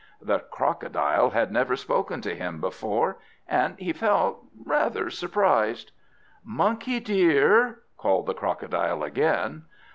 The 0.19 0.39
Crocodile 0.39 1.29
had 1.29 1.51
never 1.51 1.75
spoken 1.75 2.21
to 2.21 2.33
him 2.33 2.59
before, 2.59 3.19
and 3.47 3.77
he 3.77 3.93
felt 3.93 4.47
rather 4.65 5.11
surprised. 5.11 5.91
"Monkey, 6.43 6.99
dear!" 6.99 7.81
called 7.99 8.25
the 8.25 8.33
Crocodile, 8.33 9.03
again. 9.03 9.65